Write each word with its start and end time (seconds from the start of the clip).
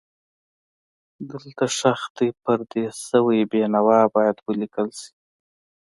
دلته 1.29 1.65
ښخ 1.77 2.01
دی 2.17 2.27
پردیس 2.41 2.95
شوی 3.09 3.39
بېنوا 3.51 3.99
باید 4.15 4.37
ولیکل 4.47 4.87
شي. 4.99 5.11